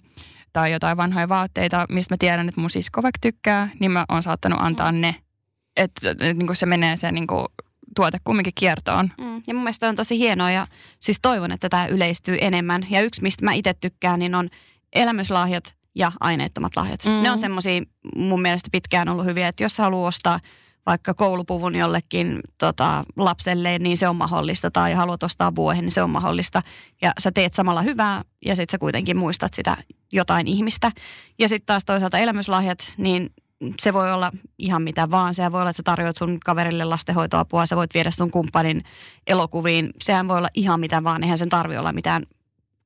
tai 0.53 0.73
jotain 0.73 0.97
vanhoja 0.97 1.29
vaatteita, 1.29 1.87
mistä 1.89 2.13
mä 2.15 2.17
tiedän, 2.19 2.49
että 2.49 2.61
mun 2.61 2.71
sisko 2.71 3.03
vaikka 3.03 3.19
tykkää, 3.23 3.69
niin 3.81 3.91
mä 3.91 4.05
oon 4.09 4.23
saattanut 4.23 4.61
antaa 4.63 4.93
ne. 4.93 5.15
Että 5.77 6.11
et, 6.11 6.19
niin 6.37 6.57
se 6.57 6.67
menee 6.67 6.97
se 6.97 7.13
niin 7.13 7.27
kuin, 7.27 7.47
tuote 7.97 8.19
kumminkin 8.25 8.53
kiertoon. 8.55 9.11
Mm. 9.19 9.43
Ja 9.47 9.55
mun 9.55 9.63
mielestä 9.63 9.89
on 9.89 9.97
tosi 9.97 10.19
hienoa 10.19 10.51
ja 10.51 10.67
siis 11.01 11.19
toivon, 11.23 11.53
että 11.53 11.69
tämä 11.69 11.87
yleistyy 11.87 12.39
enemmän. 12.41 12.87
Ja 12.91 13.03
yksi, 13.03 13.23
mistä 13.23 13.45
mä 13.45 13.53
itse 13.53 13.75
tykkään, 13.75 14.19
niin 14.19 14.35
on 14.35 14.49
elämyslahjat 14.93 15.75
ja 15.95 16.13
aineettomat 16.21 16.77
lahjat. 16.77 17.05
Mm. 17.05 17.23
Ne 17.23 17.31
on 17.31 17.39
semmoisia 17.39 17.83
mun 18.17 18.43
mielestä 18.43 18.69
pitkään 18.73 19.09
ollut 19.09 19.25
hyviä, 19.25 19.49
että 19.49 19.65
jos 19.65 19.79
haluaa 19.79 20.09
ostaa 20.09 20.41
vaikka 20.87 21.15
koulupuvun 21.15 21.75
jollekin 21.75 22.41
tota, 22.59 23.05
lapselle, 23.17 23.79
niin 23.79 23.97
se 23.97 24.09
on 24.09 24.17
mahdollista. 24.17 24.71
Tai 24.71 24.95
haluat 24.95 25.23
ostaa 25.23 25.55
vuohen, 25.55 25.85
niin 25.85 25.93
se 25.93 26.03
on 26.03 26.11
mahdollista. 26.11 26.63
Ja 27.03 27.13
sä 27.19 27.33
teet 27.33 27.53
samalla 27.53 27.83
hyvää 27.83 28.25
ja 28.45 28.57
sitten 28.57 28.73
sä 28.73 28.79
kuitenkin 28.79 29.17
muistat 29.17 29.55
sitä 29.55 29.77
jotain 30.13 30.47
ihmistä. 30.47 30.93
Ja 31.39 31.49
sitten 31.49 31.67
taas 31.67 31.85
toisaalta 31.85 32.19
elämyslahjat, 32.19 32.79
niin 32.97 33.31
se 33.83 33.93
voi 33.93 34.13
olla 34.13 34.33
ihan 34.59 34.83
mitä 34.83 35.11
vaan. 35.11 35.35
Se 35.35 35.53
voi 35.53 35.61
olla, 35.61 35.71
että 35.71 35.77
sä 35.77 35.83
tarjoat 35.83 36.17
sun 36.17 36.41
kaverille 36.41 36.85
lastenhoitoapua, 36.85 37.67
sä 37.67 37.77
voit 37.77 37.95
viedä 37.95 38.11
sun 38.11 38.31
kumppanin 38.31 38.83
elokuviin. 39.27 39.91
Sehän 40.05 40.29
voi 40.29 40.39
olla 40.39 40.49
ihan 40.55 40.81
mitä 40.81 41.05
vaan, 41.05 41.23
eihän 41.23 41.39
sen 41.39 41.49
tarvi 41.49 41.77
olla 41.77 41.93
mitään 41.93 42.27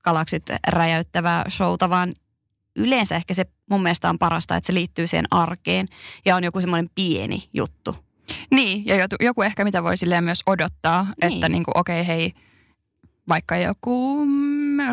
galaksit 0.05 0.43
räjäyttävää 0.69 1.45
showta, 1.49 1.91
vaan 1.91 2.13
yleensä 2.77 3.17
ehkä 3.17 3.35
se 3.35 3.45
mun 3.71 3.83
mielestä 3.83 4.11
on 4.11 4.19
parasta, 4.19 4.57
että 4.57 4.67
se 4.67 4.75
liittyy 4.75 5.07
siihen 5.07 5.27
arkeen 5.31 5.87
ja 6.25 6.37
on 6.37 6.45
joku 6.45 6.61
semmoinen 6.61 6.91
pieni 6.95 7.49
juttu. 7.55 7.97
Niin, 8.51 8.87
ja 8.87 9.07
joku 9.21 9.43
ehkä 9.43 9.65
mitä 9.65 9.83
voi 9.83 9.97
silleen 9.97 10.25
myös 10.25 10.43
odottaa, 10.47 11.07
niin. 11.23 11.33
että 11.33 11.49
niin 11.49 11.65
kuin, 11.65 11.79
okei 11.79 12.01
okay, 12.01 12.17
hei, 12.17 12.33
vaikka 13.29 13.57
joku 13.57 14.27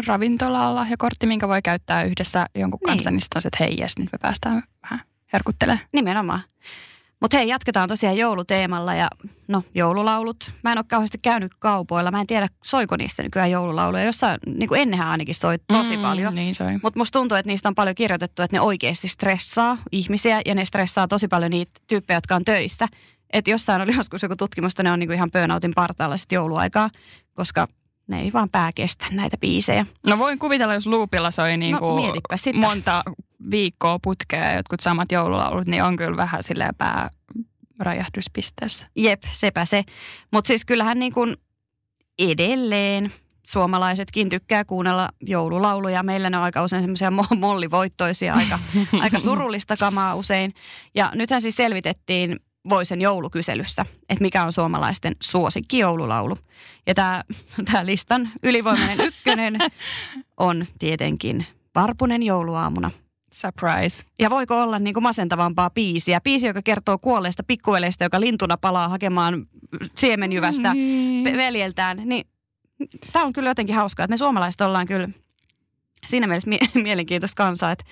ravintola 0.08 0.88
kortti, 0.98 1.28
minkä 1.28 1.48
voi 1.48 1.62
käyttää 1.62 2.04
yhdessä 2.04 2.46
jonkun 2.56 2.80
niin. 2.80 2.94
kanssa, 2.94 3.12
niin 3.12 3.22
sitten 3.22 3.38
on 3.38 3.42
se, 3.42 3.48
että 3.48 3.64
hei 3.64 3.76
jes, 3.80 3.98
nyt 3.98 4.10
me 4.12 4.18
päästään 4.22 4.64
vähän 4.84 5.07
herkuttelemaan. 5.34 5.86
Nimenomaan. 5.94 6.42
Mutta 7.20 7.38
hei, 7.38 7.48
jatketaan 7.48 7.90
tosiaan 7.90 8.18
jouluteemalla 8.18 8.94
ja 8.94 9.08
no 9.48 9.64
joululaulut. 9.76 10.52
Mä 10.64 10.72
en 10.72 10.78
ole 10.78 10.86
kauheasti 10.90 11.18
käynyt 11.22 11.52
kaupoilla. 11.60 12.12
Mä 12.12 12.22
en 12.22 12.28
tiedä, 12.28 12.48
soiko 12.64 12.98
niistä 12.98 13.24
nykyään 13.24 13.52
joululauluja. 13.52 14.04
Jossain, 14.04 14.38
niin 14.46 14.70
kuin 14.70 14.82
ennenhän 14.82 15.08
ainakin 15.08 15.36
soi 15.36 15.58
tosi 15.68 15.98
mm, 15.98 16.02
paljon. 16.02 16.36
Niin 16.36 16.56
soi. 16.56 16.80
Mutta 16.84 17.00
musta 17.00 17.20
tuntuu, 17.20 17.38
että 17.38 17.50
niistä 17.50 17.70
on 17.70 17.76
paljon 17.76 17.96
kirjoitettu, 17.96 18.42
että 18.42 18.56
ne 18.56 18.62
oikeasti 18.62 19.08
stressaa 19.08 19.78
ihmisiä 19.92 20.42
ja 20.46 20.56
ne 20.56 20.66
stressaa 20.66 21.08
tosi 21.08 21.28
paljon 21.28 21.52
niitä 21.52 21.72
tyyppejä, 21.88 22.18
jotka 22.18 22.36
on 22.36 22.46
töissä. 22.46 22.88
Että 23.34 23.52
jossain 23.52 23.82
oli 23.82 23.96
joskus 23.98 24.24
joku 24.24 24.36
tutkimus, 24.36 24.72
että 24.74 24.84
ne 24.84 24.92
on 24.92 25.00
niin 25.00 25.08
kuin 25.08 25.16
ihan 25.16 25.32
burnoutin 25.32 25.74
partaalla 25.76 26.18
sitten 26.18 26.36
jouluaikaa, 26.36 26.90
koska 27.34 27.68
ne 28.08 28.22
ei 28.22 28.34
vaan 28.34 28.50
pää 28.52 28.72
kestä 28.76 29.06
näitä 29.12 29.38
biisejä. 29.38 29.86
No 30.08 30.18
voin 30.18 30.40
kuvitella, 30.40 30.74
jos 30.74 30.88
loopilla 30.88 31.32
soi 31.32 31.58
niin 31.58 31.78
kuin 31.78 32.14
no, 32.54 32.60
monta 32.60 33.04
viikkoa 33.52 34.00
putkea 34.04 34.54
jotkut 34.54 34.80
samat 34.80 35.12
joululaulut, 35.12 35.68
niin 35.68 35.84
on 35.84 35.96
kyllä 35.96 36.18
vähän 36.18 36.44
silleen 36.44 36.76
pää 36.76 37.10
räjähdyspisteessä. 37.80 38.88
Jep, 38.96 39.24
sepä 39.32 39.66
se. 39.66 39.84
Mutta 40.32 40.48
siis 40.48 40.66
kyllähän 40.66 41.00
niin 41.00 41.14
kuin 41.14 41.36
edelleen 42.20 43.12
suomalaisetkin 43.48 44.30
tykkää 44.30 44.66
kuunnella 44.66 45.10
joululauluja. 45.22 46.04
Meillä 46.04 46.30
ne 46.30 46.38
on 46.38 46.44
aika 46.44 46.64
usein 46.64 46.84
semmoisia 46.84 47.12
mollivoittoisia, 47.38 48.34
aika, 48.34 48.60
aika 49.04 49.20
surullista 49.20 49.78
kamaa 49.78 50.16
usein. 50.16 50.54
Ja 50.96 51.12
nythän 51.16 51.42
siis 51.42 51.56
selvitettiin 51.56 52.40
Voisen 52.70 53.02
joulukyselyssä, 53.02 53.86
että 54.10 54.22
mikä 54.22 54.44
on 54.44 54.52
suomalaisten 54.52 55.16
suosikki 55.24 55.78
joululaulu. 55.78 56.38
Ja 56.88 56.96
tämä, 56.96 57.24
tämä 57.72 57.86
listan 57.86 58.32
ylivoimainen 58.44 59.00
ykkönen 59.00 59.58
on 60.38 60.66
tietenkin 60.80 61.46
Varpunen 61.76 62.24
jouluaamuna. 62.24 62.92
Surprise. 63.42 64.04
Ja 64.20 64.30
voiko 64.30 64.62
olla 64.62 64.80
niin 64.80 64.94
kuin 64.94 65.04
masentavampaa 65.04 65.70
biisiä? 65.70 66.22
Biisi, 66.22 66.48
joka 66.48 66.62
kertoo 66.62 66.98
kuolleesta 66.98 67.44
pikkuveleistä, 67.44 68.06
joka 68.06 68.20
lintuna 68.20 68.58
palaa 68.58 68.90
hakemaan 68.90 69.46
siemenjyvästä 69.96 70.74
niin. 70.74 71.38
veljeltään. 71.38 72.02
Niin, 72.06 72.28
tämä 73.12 73.26
on 73.26 73.34
kyllä 73.34 73.50
jotenkin 73.50 73.76
hauskaa, 73.76 74.04
että 74.04 74.14
me 74.14 74.18
suomalaiset 74.18 74.62
ollaan 74.62 74.88
kyllä 74.88 75.10
siinä 76.08 76.28
mielessä 76.28 76.50
mie- 76.50 76.70
mielenkiintoista 76.84 77.36
kansaa, 77.44 77.72
että 77.72 77.86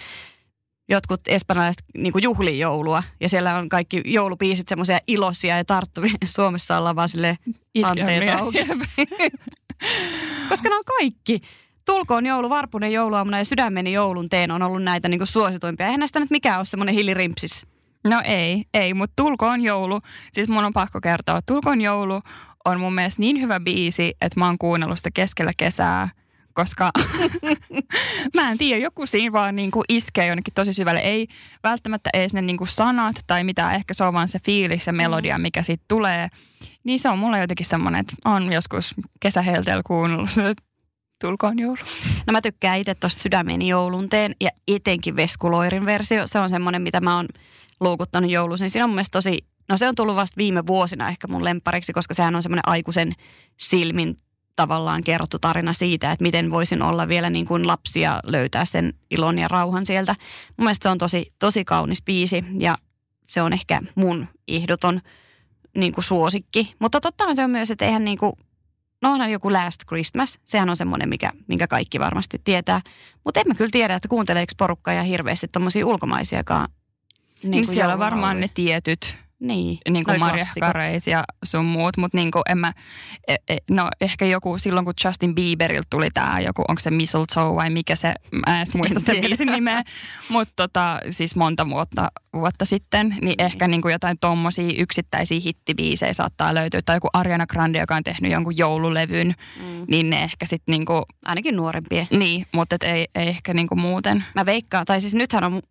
jotkut 0.89 1.21
espanjalaiset 1.27 1.83
niin 1.97 2.13
juhlii 2.21 2.59
joulua 2.59 3.03
ja 3.19 3.29
siellä 3.29 3.57
on 3.57 3.69
kaikki 3.69 4.01
joulupiisit 4.05 4.67
semmoisia 4.67 4.99
iloisia 5.07 5.57
ja 5.57 5.65
tarttuvia. 5.65 6.13
Suomessa 6.35 6.77
ollaan 6.77 6.95
vaan 6.95 7.09
sille 7.09 7.37
anteet 7.83 8.29
auki. 8.39 8.59
Koska 10.49 10.69
ne 10.69 10.75
on 10.75 10.83
kaikki. 10.85 11.41
Tulkoon 11.85 12.25
joulu, 12.25 12.49
varpunen 12.49 12.91
jouluaamuna 12.91 13.37
ja 13.37 13.45
sydämeni 13.45 13.93
joulun 13.93 14.29
teen 14.29 14.51
on 14.51 14.61
ollut 14.61 14.83
näitä 14.83 15.09
niin 15.09 15.27
suosituimpia. 15.27 15.85
Eihän 15.85 15.99
näistä 15.99 16.19
nyt 16.19 16.31
mikään 16.31 16.57
ole 16.57 16.65
semmoinen 16.65 16.95
hillirimpsis. 16.95 17.65
No 18.03 18.21
ei, 18.25 18.63
ei, 18.73 18.93
mutta 18.93 19.13
Tulkoon 19.15 19.61
joulu, 19.61 20.01
siis 20.31 20.47
mun 20.47 20.65
on 20.65 20.73
pakko 20.73 21.01
kertoa, 21.01 21.41
Tulkoon 21.41 21.81
joulu 21.81 22.21
on 22.65 22.79
mun 22.79 22.95
mielestä 22.95 23.19
niin 23.19 23.41
hyvä 23.41 23.59
biisi, 23.59 24.13
että 24.21 24.39
mä 24.39 24.45
oon 24.45 24.57
kuunnellut 24.57 24.97
sitä 24.97 25.11
keskellä 25.13 25.51
kesää– 25.57 26.09
koska 26.55 26.91
mä 28.35 28.51
en 28.51 28.57
tiedä, 28.57 28.81
joku 28.81 29.05
siinä 29.05 29.33
vaan 29.33 29.55
niin 29.55 29.71
kuin 29.71 29.85
iskee 29.89 30.27
jonnekin 30.27 30.53
tosi 30.53 30.73
syvälle. 30.73 30.99
Ei 30.99 31.27
välttämättä 31.63 32.09
edes 32.13 32.33
ne 32.33 32.41
niin 32.41 32.57
kuin 32.57 32.67
sanat 32.67 33.15
tai 33.27 33.43
mitä, 33.43 33.73
ehkä 33.73 33.93
se 33.93 34.03
on 34.03 34.13
vaan 34.13 34.27
se 34.27 34.39
fiilis 34.45 34.87
ja 34.87 34.93
melodia, 34.93 35.37
mm. 35.37 35.41
mikä 35.41 35.63
siitä 35.63 35.83
tulee. 35.87 36.27
Niin 36.83 36.99
se 36.99 37.09
on 37.09 37.19
mulle 37.19 37.39
jotenkin 37.39 37.65
semmoinen, 37.65 38.01
että 38.01 38.15
on 38.25 38.53
joskus 38.53 38.95
kesähelteellä 39.19 39.83
kuunnellut 39.85 40.29
että 40.51 40.63
tulkoon 41.21 41.59
joulu. 41.59 41.81
No 42.27 42.31
mä 42.31 42.41
tykkään 42.41 42.79
itse 42.79 42.95
tuosta 42.95 43.21
sydämeni 43.21 43.67
joulunteen 43.67 44.35
ja 44.41 44.49
etenkin 44.67 45.15
Veskuloirin 45.15 45.85
versio. 45.85 46.27
Se 46.27 46.39
on 46.39 46.49
semmoinen, 46.49 46.81
mitä 46.81 47.01
mä 47.01 47.15
oon 47.15 47.27
luukuttanut 47.79 48.31
jouluisin. 48.31 48.69
Siinä 48.69 48.83
on 48.83 48.89
mun 48.89 49.03
tosi, 49.11 49.45
no 49.69 49.77
se 49.77 49.87
on 49.87 49.95
tullut 49.95 50.15
vasta 50.15 50.37
viime 50.37 50.65
vuosina 50.67 51.09
ehkä 51.09 51.27
mun 51.27 51.43
lempariksi, 51.43 51.93
koska 51.93 52.13
sehän 52.13 52.35
on 52.35 52.43
semmoinen 52.43 52.67
aikuisen 52.67 53.11
silmin 53.57 54.19
tavallaan 54.55 55.03
kerrottu 55.03 55.39
tarina 55.39 55.73
siitä, 55.73 56.11
että 56.11 56.23
miten 56.23 56.51
voisin 56.51 56.81
olla 56.81 57.07
vielä 57.07 57.29
niin 57.29 57.45
kuin 57.45 57.67
lapsia 57.67 58.19
löytää 58.23 58.65
sen 58.65 58.93
ilon 59.11 59.39
ja 59.39 59.47
rauhan 59.47 59.85
sieltä. 59.85 60.15
Mun 60.57 60.65
mielestä 60.65 60.83
se 60.83 60.89
on 60.89 60.97
tosi, 60.97 61.27
tosi 61.39 61.65
kaunis 61.65 62.03
biisi 62.03 62.43
ja 62.59 62.77
se 63.27 63.41
on 63.41 63.53
ehkä 63.53 63.81
mun 63.95 64.27
ehdoton 64.47 65.01
niin 65.77 65.93
kuin 65.93 66.03
suosikki. 66.03 66.75
Mutta 66.79 67.01
tottahan 67.01 67.35
se 67.35 67.43
on 67.43 67.49
myös, 67.49 67.71
että 67.71 67.85
eihän 67.85 68.05
niin 68.05 68.17
kuin, 68.17 68.33
no 69.01 69.11
onhan 69.11 69.31
joku 69.31 69.53
Last 69.53 69.81
Christmas, 69.87 70.39
sehän 70.45 70.69
on 70.69 70.75
semmoinen, 70.75 71.09
mikä, 71.09 71.31
minkä 71.47 71.67
kaikki 71.67 71.99
varmasti 71.99 72.41
tietää. 72.43 72.81
Mutta 73.23 73.39
en 73.39 73.47
mä 73.47 73.53
kyllä 73.53 73.71
tiedä, 73.71 73.95
että 73.95 74.07
kuunteleeko 74.07 74.53
porukka 74.57 74.93
ja 74.93 75.03
hirveästi 75.03 75.47
tuommoisia 75.47 75.85
ulkomaisiakaan. 75.85 76.69
Niin, 77.43 77.51
niin 77.51 77.65
siellä 77.65 77.93
on 77.93 77.99
varmaan 77.99 78.39
ne 78.39 78.49
tietyt 78.53 79.24
niin, 79.39 79.77
niin 79.89 80.05
kuin 80.05 80.19
Marja 80.19 80.45
Kareit 80.59 81.07
ja 81.07 81.23
sun 81.43 81.65
muut, 81.65 81.97
mutta 81.97 82.17
niin 82.17 82.31
kuin 82.31 82.43
en 82.49 82.57
mä, 82.57 82.73
e, 83.27 83.35
e, 83.49 83.57
no 83.69 83.89
ehkä 84.01 84.25
joku 84.25 84.57
silloin 84.57 84.85
kun 84.85 84.93
Justin 85.05 85.35
Bieberiltä 85.35 85.87
tuli 85.89 86.09
tämä 86.13 86.39
joku, 86.39 86.63
onko 86.67 86.79
se 86.79 86.91
Mistletoe 86.91 87.55
vai 87.55 87.69
mikä 87.69 87.95
se, 87.95 88.13
mä 88.31 88.53
en 88.53 88.57
edes 88.57 88.75
muista 88.75 88.99
sen 88.99 89.21
biisin 89.21 89.47
nimeä, 89.47 89.83
mutta 90.29 90.53
tota, 90.55 90.99
siis 91.09 91.35
monta 91.35 91.69
vuotta, 91.69 92.11
vuotta 92.33 92.65
sitten, 92.65 93.17
niin 93.21 93.35
mm. 93.39 93.45
ehkä 93.45 93.67
niin 93.67 93.81
kuin 93.81 93.91
jotain 93.91 94.17
tommosia 94.21 94.73
yksittäisiä 94.77 95.39
hittibiisejä 95.45 96.13
saattaa 96.13 96.53
löytyä, 96.53 96.81
tai 96.85 96.95
joku 96.95 97.09
Ariana 97.13 97.47
Grande, 97.47 97.79
joka 97.79 97.95
on 97.95 98.03
tehnyt 98.03 98.31
jonkun 98.31 98.57
joululevyn, 98.57 99.35
mm. 99.59 99.85
niin 99.87 100.09
ne 100.09 100.23
ehkä 100.23 100.45
sitten 100.45 100.73
niin 100.73 100.85
kuin, 100.85 101.03
Ainakin 101.25 101.55
nuorempia. 101.55 102.05
Niin, 102.09 102.45
mutta 102.51 102.75
et 102.75 102.83
ei, 102.83 103.07
ei 103.15 103.27
ehkä 103.27 103.53
niin 103.53 103.67
kuin 103.67 103.79
muuten. 103.79 104.23
Mä 104.35 104.45
veikkaan, 104.45 104.85
tai 104.85 105.01
siis 105.01 105.15
nythän 105.15 105.43
on 105.43 105.61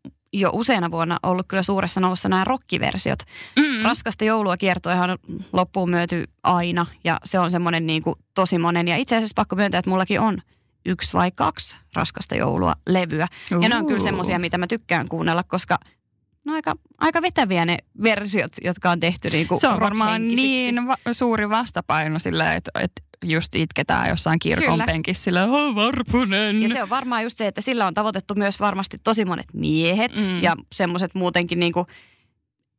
jo 0.41 0.51
useana 0.53 0.91
vuonna 0.91 1.19
ollut 1.23 1.47
kyllä 1.49 1.63
suuressa 1.63 2.01
noussa 2.01 2.29
nämä 2.29 2.45
rockiversiot. 2.45 3.19
Mm. 3.57 3.83
Raskasta 3.83 4.25
joulua 4.25 4.57
kiertoihan 4.57 5.11
on 5.11 5.19
loppuun 5.53 5.91
myöty 5.91 6.25
aina 6.43 6.87
ja 7.05 7.21
se 7.25 7.39
on 7.39 7.51
semmoinen 7.51 7.87
niin 7.87 8.03
kuin 8.03 8.17
tosi 8.35 8.59
monen. 8.59 8.89
Ja 8.89 8.97
itse 8.97 9.17
asiassa 9.17 9.35
pakko 9.37 9.57
myöntää, 9.57 9.79
että 9.79 9.91
mullakin 9.91 10.21
on 10.21 10.39
yksi 10.87 11.13
vai 11.13 11.31
kaksi 11.31 11.77
raskasta 11.95 12.35
joulua 12.35 12.75
levyä. 12.87 13.29
Uh. 13.57 13.63
Ja 13.63 13.69
ne 13.69 13.77
on 13.77 13.87
kyllä 13.87 14.01
semmoisia, 14.01 14.39
mitä 14.39 14.59
mä 14.59 14.67
tykkään 14.67 15.09
kuunnella, 15.09 15.43
koska 15.43 15.79
no 16.45 16.55
aika, 16.55 16.75
aika 16.99 17.23
vetäviä 17.23 17.65
ne 17.65 17.79
versiot, 18.03 18.53
jotka 18.65 18.91
on 18.91 19.01
tehty 19.01 19.29
niin 19.33 19.49
kuin 19.49 19.61
Se 19.61 19.69
on 19.69 19.81
varmaan 19.81 20.29
niin 20.29 20.87
va- 20.87 21.13
suuri 21.13 21.51
vastapaino 21.51 22.19
sille, 22.19 22.57
että, 22.57 22.71
että 22.81 23.03
just 23.25 23.55
itketään 23.55 24.09
jossain 24.09 24.39
kirkon 24.39 24.83
penkissä 24.87 25.25
sillä, 25.25 25.45
oh, 25.45 25.75
varpunen. 25.75 26.63
Ja 26.63 26.69
se 26.69 26.83
on 26.83 26.91
varmaan 26.91 27.23
just 27.23 27.39
se, 27.39 27.47
että 27.47 27.61
sillä 27.61 27.87
on 27.87 27.95
tavoitettu 27.95 28.35
myös 28.35 28.61
varmasti 28.61 28.99
tosi 29.05 29.25
monet 29.25 29.47
miehet 29.55 30.17
mm. 30.17 30.43
ja 30.43 30.57
semmoiset 30.75 31.15
muutenkin 31.15 31.59
niin 31.59 31.73
kuin, 31.73 31.87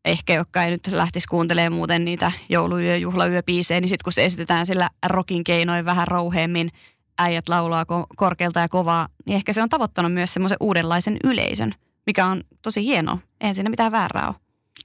ehkä 0.05 0.33
jotka 0.33 0.63
ei 0.63 0.71
nyt 0.71 0.87
lähtisi 0.87 1.27
kuuntelemaan 1.27 1.73
muuten 1.73 2.05
niitä 2.05 2.31
jouluyö- 2.49 2.97
juhlayöpiisejä, 2.97 3.81
niin 3.81 3.89
sitten 3.89 4.03
kun 4.03 4.13
se 4.13 4.25
esitetään 4.25 4.65
sillä 4.65 4.89
rokin 5.05 5.43
keinoin 5.43 5.85
vähän 5.85 6.07
rouheemmin, 6.07 6.71
äijät 7.19 7.49
laulaa 7.49 7.83
ko- 7.83 8.07
korkealta 8.15 8.59
ja 8.59 8.69
kovaa, 8.69 9.07
niin 9.25 9.35
ehkä 9.35 9.53
se 9.53 9.61
on 9.61 9.69
tavoittanut 9.69 10.13
myös 10.13 10.33
semmoisen 10.33 10.57
uudenlaisen 10.59 11.17
yleisön, 11.23 11.73
mikä 12.05 12.25
on 12.25 12.43
tosi 12.61 12.83
hienoa. 12.83 13.17
Eihän 13.41 13.55
siinä 13.55 13.69
mitään 13.69 13.91
väärää 13.91 14.27
ole. 14.27 14.35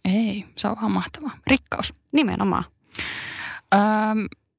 Ei, 0.04 0.44
se 0.56 0.68
on 0.68 0.76
ihan 0.78 0.90
mahtavaa. 0.90 1.30
Rikkaus. 1.46 1.94
Nimenomaan. 2.12 2.64
Öö, 3.74 3.80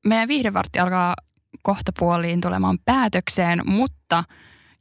meidän 0.06 0.28
viihdevartti 0.28 0.80
alkaa 0.80 1.16
kohta 1.62 1.92
puoliin 2.00 2.42
tulemaan 2.42 2.80
päätökseen, 2.86 3.62
mutta 3.66 4.24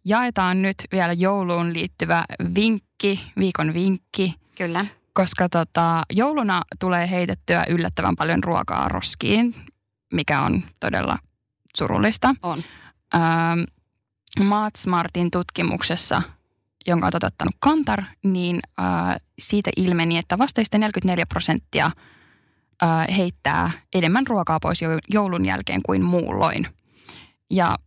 jaetaan 0.04 0.62
nyt 0.62 0.76
vielä 0.92 1.12
jouluun 1.12 1.72
liittyvä 1.72 2.24
vinkki, 2.54 3.32
viikon 3.38 3.74
vinkki. 3.74 4.34
Kyllä. 4.58 4.86
Koska 5.12 5.48
tota, 5.48 6.02
jouluna 6.12 6.62
tulee 6.80 7.10
heitettyä 7.10 7.66
yllättävän 7.68 8.16
paljon 8.16 8.44
ruokaa 8.44 8.88
roskiin, 8.88 9.54
mikä 10.12 10.40
on 10.40 10.62
todella 10.80 11.18
surullista. 11.76 12.34
On. 12.42 12.58
Öö, 13.14 13.20
Maat 14.44 14.76
Smartin 14.76 15.30
tutkimuksessa, 15.30 16.22
jonka 16.86 17.06
on 17.06 17.12
toteuttanut 17.12 17.54
Kantar, 17.58 18.04
niin 18.22 18.60
öö, 18.80 18.86
siitä 19.38 19.70
ilmeni, 19.76 20.18
että 20.18 20.38
vasta 20.38 20.62
44 20.78 21.26
prosenttia 21.26 21.86
äh, 22.82 23.16
heittää 23.16 23.70
enemmän 23.94 24.26
ruokaa 24.26 24.60
pois 24.60 24.80
joulun 25.12 25.44
jälkeen 25.44 25.82
kuin 25.82 26.02
muulloin. 26.02 26.66
Ja 27.50 27.78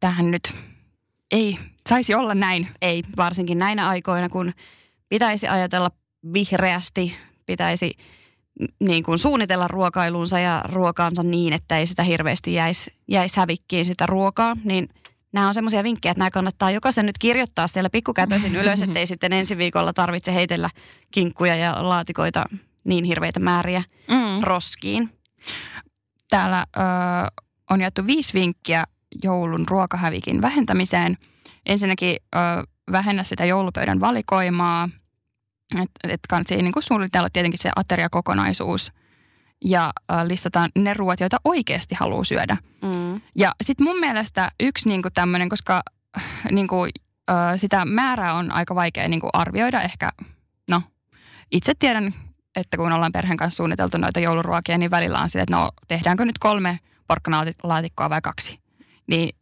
tähän 0.00 0.30
nyt 0.30 0.54
ei 1.30 1.58
saisi 1.88 2.14
olla 2.14 2.34
näin. 2.34 2.68
Ei, 2.82 3.02
varsinkin 3.16 3.58
näinä 3.58 3.88
aikoina, 3.88 4.28
kun 4.28 4.52
pitäisi 5.08 5.48
ajatella 5.48 5.90
vihreästi, 6.32 7.16
pitäisi 7.46 7.96
niin 8.80 9.02
kuin 9.02 9.18
suunnitella 9.18 9.68
ruokailunsa 9.68 10.38
ja 10.38 10.64
ruokaansa 10.72 11.22
niin, 11.22 11.52
että 11.52 11.78
ei 11.78 11.86
sitä 11.86 12.02
hirveästi 12.02 12.54
jäisi, 12.54 12.92
jäisi 13.08 13.36
hävikkiin 13.36 13.84
sitä 13.84 14.06
ruokaa, 14.06 14.56
niin 14.64 14.88
nämä 15.32 15.48
on 15.48 15.54
semmoisia 15.54 15.84
vinkkejä, 15.84 16.10
että 16.10 16.18
nämä 16.18 16.30
kannattaa 16.30 16.70
jokaisen 16.70 17.06
nyt 17.06 17.18
kirjoittaa 17.18 17.66
siellä 17.66 17.90
pikkukätöisin 17.90 18.56
ylös, 18.56 18.82
ettei 18.82 19.06
sitten 19.06 19.32
ensi 19.32 19.56
viikolla 19.56 19.92
tarvitse 19.92 20.34
heitellä 20.34 20.70
kinkkuja 21.10 21.56
ja 21.56 21.88
laatikoita 21.88 22.44
niin 22.84 23.04
hirveitä 23.04 23.40
määriä 23.40 23.82
mm. 24.08 24.42
roskiin. 24.42 25.10
Täällä 26.30 26.66
ö, 26.76 26.80
on 27.70 27.80
jaettu 27.80 28.06
viisi 28.06 28.34
vinkkiä 28.34 28.84
joulun 29.24 29.68
ruokahävikin 29.68 30.42
vähentämiseen. 30.42 31.18
Ensinnäkin 31.66 32.16
ö, 32.34 32.38
vähennä 32.92 33.22
sitä 33.22 33.44
joulupöydän 33.44 34.00
valikoimaa– 34.00 34.88
että 35.80 36.08
et 36.08 36.20
kannattaa 36.28 36.56
niin 36.56 36.72
kuin 36.72 36.82
suunnitella 36.82 37.28
tietenkin 37.32 37.58
se 37.58 37.70
ateriakokonaisuus 37.76 38.92
ja 39.64 39.92
äh, 40.12 40.26
listataan 40.26 40.70
ne 40.78 40.94
ruoat, 40.94 41.20
joita 41.20 41.36
oikeasti 41.44 41.94
haluaa 41.94 42.24
syödä. 42.24 42.56
Mm. 42.82 43.20
Ja 43.36 43.54
sitten 43.62 43.84
mun 43.84 44.00
mielestä 44.00 44.50
yksi 44.60 44.88
niin 44.88 45.02
kuin 45.02 45.12
tämmöinen, 45.12 45.48
koska 45.48 45.82
äh, 46.16 46.24
niin 46.50 46.68
kuin, 46.68 46.90
äh, 47.30 47.36
sitä 47.56 47.84
määrää 47.84 48.34
on 48.34 48.52
aika 48.52 48.74
vaikea 48.74 49.08
niin 49.08 49.20
kuin 49.20 49.30
arvioida 49.32 49.82
ehkä, 49.82 50.12
no 50.68 50.82
itse 51.52 51.72
tiedän, 51.78 52.14
että 52.56 52.76
kun 52.76 52.92
ollaan 52.92 53.12
perheen 53.12 53.36
kanssa 53.36 53.56
suunniteltu 53.56 53.98
noita 53.98 54.20
jouluruokia, 54.20 54.78
niin 54.78 54.90
välillä 54.90 55.20
on 55.20 55.28
sille, 55.28 55.42
että 55.42 55.56
no 55.56 55.70
tehdäänkö 55.88 56.24
nyt 56.24 56.38
kolme 56.38 56.78
porkkanalaatikkoa 57.08 58.10
vai 58.10 58.20
kaksi. 58.20 58.58
Niin 59.06 59.36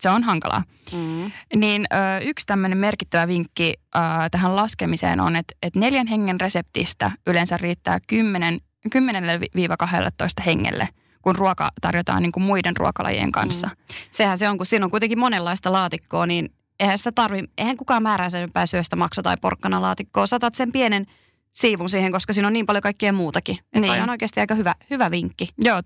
se 0.00 0.10
on 0.10 0.22
hankalaa. 0.22 0.62
Mm. 0.92 1.30
Niin 1.56 1.86
ö, 1.92 1.96
yksi 2.24 2.46
tämmöinen 2.46 2.78
merkittävä 2.78 3.28
vinkki 3.28 3.74
ö, 3.96 3.98
tähän 4.30 4.56
laskemiseen 4.56 5.20
on, 5.20 5.36
että, 5.36 5.54
että 5.62 5.78
neljän 5.78 6.06
hengen 6.06 6.40
reseptistä 6.40 7.10
yleensä 7.26 7.56
riittää 7.56 7.98
10, 8.06 8.60
10-12 8.90 10.42
hengelle 10.46 10.88
kun 11.26 11.36
ruoka 11.36 11.72
tarjotaan 11.80 12.22
niin 12.22 12.32
kuin 12.32 12.44
muiden 12.44 12.76
ruokalajien 12.76 13.32
kanssa. 13.32 13.66
Mm. 13.66 13.94
Sehän 14.10 14.38
se 14.38 14.48
on, 14.48 14.56
kun 14.56 14.66
siinä 14.66 14.84
on 14.84 14.90
kuitenkin 14.90 15.18
monenlaista 15.18 15.72
laatikkoa, 15.72 16.26
niin 16.26 16.52
eihän 16.80 16.98
sitä 16.98 17.12
tarvi, 17.12 17.44
eihän 17.58 17.76
kukaan 17.76 18.02
määräisempää 18.02 18.66
syö 18.66 18.82
sitä 18.82 18.96
maksa- 18.96 19.22
tai 19.22 19.36
porkkana 19.40 19.82
laatikkoa. 19.82 20.26
Saatat 20.26 20.54
sen 20.54 20.72
pienen 20.72 21.06
siivun 21.52 21.88
siihen, 21.88 22.12
koska 22.12 22.32
siinä 22.32 22.46
on 22.46 22.52
niin 22.52 22.66
paljon 22.66 22.82
kaikkea 22.82 23.12
muutakin. 23.12 23.58
Niin. 23.74 23.86
Toi 23.86 24.00
on 24.00 24.10
oikeasti 24.10 24.40
aika 24.40 24.54
hyvä, 24.54 24.74
hyvä 24.90 25.10
vinkki. 25.10 25.48
Joo, 25.58 25.82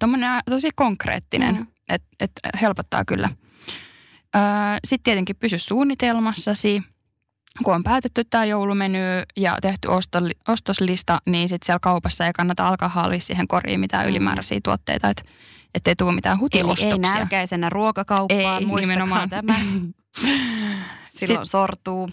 tosi 0.51 0.71
konkreettinen, 0.75 1.55
mm. 1.55 1.67
että 1.89 2.09
et 2.21 2.33
helpottaa 2.61 3.05
kyllä. 3.05 3.29
Sitten 4.85 5.05
tietenkin 5.05 5.37
pysy 5.37 5.59
suunnitelmassasi. 5.59 6.83
Kun 7.65 7.75
on 7.75 7.83
päätetty 7.83 8.25
tämä 8.25 8.45
joulumeny 8.45 8.99
ja 9.37 9.59
tehty 9.63 9.89
ostoslista, 10.49 11.21
niin 11.27 11.49
sitten 11.49 11.67
siellä 11.67 11.79
kaupassa 11.83 12.27
ei 12.27 12.33
kannata 12.33 12.69
alkaa 12.69 12.89
haalia 12.89 13.21
siihen 13.21 13.49
koriin 13.49 13.81
mitään 13.81 14.07
mm. 14.07 14.11
ylimääräisiä 14.11 14.61
tuotteita, 14.65 15.09
että 15.11 15.23
ettei 15.75 15.97
tule 15.97 16.13
mitään 16.13 16.41
hutiostoksia. 16.41 16.89
Eli 16.89 16.95
ei 16.95 17.15
nälkäisenä 17.15 17.69
ruokakauppaan, 17.71 18.63
ei, 18.63 18.67
muistakaa 18.67 19.29
tämä. 19.29 19.55
Silloin 21.19 21.47
Sit, 21.47 21.51
sortuu. 21.51 22.09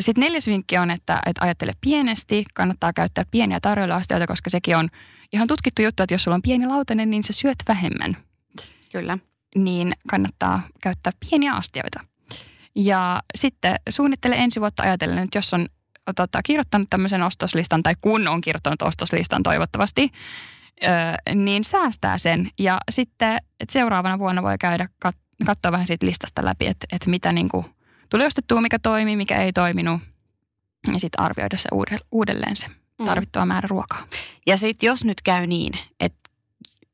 Sitten 0.00 0.22
neljäs 0.22 0.46
vinkki 0.46 0.78
on, 0.78 0.90
että, 0.90 1.20
että 1.26 1.44
ajattele 1.44 1.72
pienesti. 1.80 2.44
Kannattaa 2.54 2.92
käyttää 2.92 3.24
pieniä 3.30 3.60
tarjoiluastioita, 3.60 4.26
koska 4.26 4.50
sekin 4.50 4.76
on 4.76 4.88
ihan 5.32 5.48
tutkittu 5.48 5.82
juttu, 5.82 6.02
että 6.02 6.14
jos 6.14 6.24
sulla 6.24 6.34
on 6.34 6.42
pieni 6.42 6.66
lautanen, 6.66 7.10
niin 7.10 7.24
sä 7.24 7.32
syöt 7.32 7.58
vähemmän. 7.68 8.16
Kyllä 8.92 9.18
niin 9.56 9.92
kannattaa 10.10 10.60
käyttää 10.82 11.12
pieniä 11.30 11.52
astioita. 11.52 12.00
Ja 12.76 13.22
sitten 13.34 13.76
suunnittele 13.88 14.34
ensi 14.34 14.60
vuotta 14.60 14.82
ajatellen, 14.82 15.18
että 15.18 15.38
jos 15.38 15.54
on 15.54 15.68
tota, 16.16 16.42
kirjoittanut 16.42 16.90
tämmöisen 16.90 17.22
ostoslistan, 17.22 17.82
tai 17.82 17.94
kun 18.00 18.28
on 18.28 18.40
kirjoittanut 18.40 18.82
ostoslistan 18.82 19.42
toivottavasti, 19.42 20.10
ö, 20.84 21.34
niin 21.34 21.64
säästää 21.64 22.18
sen. 22.18 22.50
Ja 22.58 22.78
sitten 22.90 23.38
että 23.60 23.72
seuraavana 23.72 24.18
vuonna 24.18 24.42
voi 24.42 24.58
käydä 24.58 24.88
kat- 25.06 25.44
katsoa 25.46 25.72
vähän 25.72 25.86
siitä 25.86 26.06
listasta 26.06 26.44
läpi, 26.44 26.66
että, 26.66 26.86
että 26.92 27.10
mitä 27.10 27.32
niin 27.32 27.48
kuin 27.48 27.66
tuli 28.10 28.24
ostettua, 28.26 28.60
mikä 28.60 28.78
toimii, 28.78 29.16
mikä 29.16 29.42
ei 29.42 29.52
toiminut. 29.52 30.00
Ja 30.92 31.00
sitten 31.00 31.20
arvioida 31.20 31.56
se 31.56 31.68
uudelleen 32.12 32.56
se 32.56 32.66
mm. 32.98 33.06
tarvittava 33.06 33.46
määrä 33.46 33.66
ruokaa. 33.70 34.06
Ja 34.46 34.56
sitten 34.56 34.86
jos 34.86 35.04
nyt 35.04 35.22
käy 35.22 35.46
niin, 35.46 35.72
että 36.00 36.30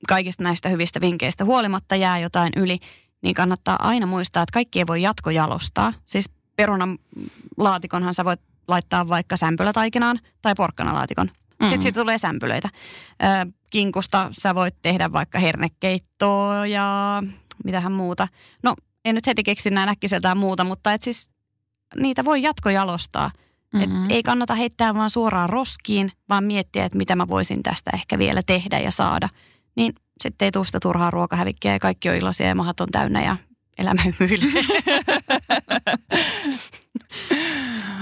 kaikista 0.09 0.43
näistä 0.43 0.69
hyvistä 0.69 1.01
vinkkeistä 1.01 1.45
huolimatta 1.45 1.97
jää 1.97 2.19
jotain 2.19 2.53
yli, 2.57 2.79
niin 3.23 3.35
kannattaa 3.35 3.89
aina 3.89 4.07
muistaa, 4.07 4.43
että 4.43 4.53
kaikki 4.53 4.79
ei 4.79 4.87
voi 4.87 5.03
jatkojalostaa. 5.03 5.93
Siis 6.07 6.31
perunan 6.57 6.99
laatikonhan 7.57 8.15
sä 8.15 8.25
voit 8.25 8.41
laittaa 8.69 9.09
vaikka 9.09 9.37
sämpylätaikinaan 9.37 10.19
tai 10.43 10.55
porkkanalaatikon. 10.57 11.27
Mm-hmm. 11.27 11.67
Sitten 11.67 11.83
siitä 11.83 12.01
tulee 12.01 12.19
sämpylöitä. 12.19 12.69
kinkusta 13.71 14.29
sä 14.31 14.55
voit 14.55 14.75
tehdä 14.83 15.13
vaikka 15.13 15.39
hernekeittoa 15.39 16.67
ja 16.67 17.23
mitähän 17.65 17.93
muuta. 17.93 18.29
No, 18.63 18.75
en 19.05 19.15
nyt 19.15 19.27
heti 19.27 19.43
keksi 19.43 19.71
näin 19.71 19.89
äkkiseltään 19.89 20.39
muuta, 20.39 20.65
mutta 20.65 20.93
et 20.93 21.03
siis 21.03 21.33
niitä 21.97 22.25
voi 22.25 22.43
jatkojalostaa. 22.43 23.31
Mm-hmm. 23.75 24.05
Et 24.05 24.11
ei 24.11 24.23
kannata 24.23 24.55
heittää 24.55 24.95
vaan 24.95 25.11
suoraan 25.11 25.51
roskiin, 25.51 26.13
vaan 26.29 26.45
miettiä, 26.45 26.85
että 26.85 26.99
mitä 26.99 27.17
mä 27.17 27.29
voisin 27.29 27.63
tästä 27.63 27.91
ehkä 27.95 28.19
vielä 28.19 28.43
tehdä 28.47 28.79
ja 28.79 28.91
saada– 28.91 29.29
niin 29.77 29.95
sitten 30.23 30.47
ei 30.47 30.53
tule 30.53 30.65
sitä 30.65 30.79
turhaa 30.83 31.11
ruokahävikkiä 31.11 31.73
ja 31.73 31.79
kaikki 31.79 32.09
on 32.09 32.17
iloisia 32.17 32.47
ja 32.47 32.55
mahat 32.55 32.81
on 32.81 32.89
täynnä 32.93 33.25
ja 33.25 33.37
elämä 33.79 34.03
hymyilee. 34.21 34.63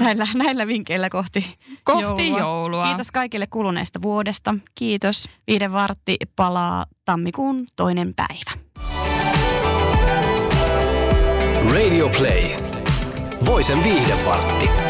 näillä, 0.00 0.28
näillä 0.34 0.66
vinkkeillä 0.66 1.10
kohti, 1.10 1.56
kohti 1.84 2.28
joulua. 2.28 2.38
joulua. 2.38 2.84
Kiitos 2.84 3.10
kaikille 3.10 3.46
kuluneesta 3.46 4.02
vuodesta. 4.02 4.54
Kiitos. 4.74 5.28
Viiden 5.46 5.72
vartti 5.72 6.16
palaa 6.36 6.86
tammikuun 7.04 7.66
toinen 7.76 8.14
päivä. 8.14 8.50
Radio 11.74 12.08
Play. 12.08 12.44
Voisen 13.46 13.84
viihdevartti. 13.84 14.89